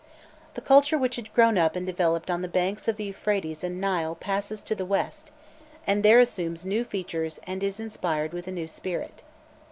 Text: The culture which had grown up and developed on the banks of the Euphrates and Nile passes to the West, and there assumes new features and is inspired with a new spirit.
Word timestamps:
The 0.55 0.61
culture 0.61 0.97
which 0.97 1.17
had 1.17 1.31
grown 1.31 1.59
up 1.59 1.75
and 1.75 1.85
developed 1.85 2.31
on 2.31 2.41
the 2.41 2.47
banks 2.47 2.87
of 2.87 2.95
the 2.97 3.03
Euphrates 3.03 3.63
and 3.63 3.79
Nile 3.79 4.15
passes 4.15 4.63
to 4.63 4.73
the 4.73 4.83
West, 4.83 5.29
and 5.85 6.01
there 6.01 6.19
assumes 6.19 6.65
new 6.65 6.83
features 6.83 7.39
and 7.43 7.61
is 7.61 7.79
inspired 7.79 8.33
with 8.33 8.47
a 8.47 8.51
new 8.51 8.65
spirit. 8.67 9.21